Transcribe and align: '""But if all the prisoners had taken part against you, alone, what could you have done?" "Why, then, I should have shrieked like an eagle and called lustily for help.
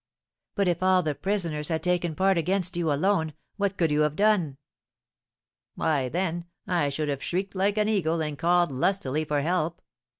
'""But 0.55 0.67
if 0.67 0.81
all 0.81 1.03
the 1.03 1.13
prisoners 1.13 1.67
had 1.67 1.83
taken 1.83 2.15
part 2.15 2.35
against 2.35 2.75
you, 2.75 2.91
alone, 2.91 3.33
what 3.57 3.77
could 3.77 3.91
you 3.91 4.01
have 4.01 4.15
done?" 4.15 4.57
"Why, 5.75 6.09
then, 6.09 6.45
I 6.65 6.89
should 6.89 7.07
have 7.09 7.21
shrieked 7.21 7.53
like 7.53 7.77
an 7.77 7.87
eagle 7.87 8.19
and 8.19 8.35
called 8.35 8.71
lustily 8.71 9.25
for 9.25 9.41
help. 9.41 9.79